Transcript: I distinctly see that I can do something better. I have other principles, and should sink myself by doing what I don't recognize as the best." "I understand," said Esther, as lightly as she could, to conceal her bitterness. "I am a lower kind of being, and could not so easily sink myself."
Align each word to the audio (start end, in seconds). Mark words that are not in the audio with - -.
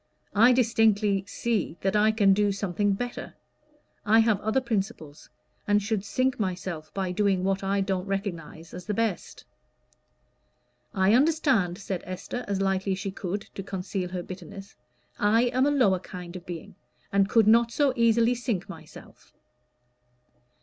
I 0.33 0.51
distinctly 0.51 1.23
see 1.27 1.77
that 1.81 1.95
I 1.95 2.11
can 2.11 2.33
do 2.33 2.51
something 2.51 2.93
better. 2.93 3.35
I 4.03 4.17
have 4.17 4.41
other 4.41 4.59
principles, 4.59 5.29
and 5.67 5.79
should 5.79 6.03
sink 6.03 6.39
myself 6.39 6.91
by 6.95 7.11
doing 7.11 7.43
what 7.43 7.63
I 7.63 7.81
don't 7.81 8.07
recognize 8.07 8.73
as 8.73 8.87
the 8.87 8.95
best." 8.95 9.45
"I 10.91 11.13
understand," 11.13 11.77
said 11.77 12.01
Esther, 12.03 12.43
as 12.47 12.59
lightly 12.61 12.93
as 12.93 12.97
she 12.97 13.11
could, 13.11 13.41
to 13.53 13.61
conceal 13.61 14.09
her 14.09 14.23
bitterness. 14.23 14.75
"I 15.19 15.43
am 15.53 15.67
a 15.67 15.69
lower 15.71 15.99
kind 15.99 16.35
of 16.35 16.47
being, 16.47 16.73
and 17.13 17.29
could 17.29 17.45
not 17.45 17.69
so 17.71 17.93
easily 17.95 18.33
sink 18.33 18.67
myself." 18.67 19.35